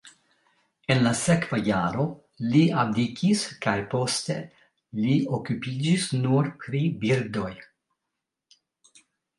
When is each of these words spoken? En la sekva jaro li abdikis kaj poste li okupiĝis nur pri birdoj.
En 0.93 1.01
la 1.07 1.11
sekva 1.17 1.59
jaro 1.67 2.05
li 2.55 2.63
abdikis 2.85 3.45
kaj 3.67 3.75
poste 3.93 4.39
li 5.03 5.19
okupiĝis 5.41 6.11
nur 6.25 6.53
pri 6.65 6.85
birdoj. 7.05 7.53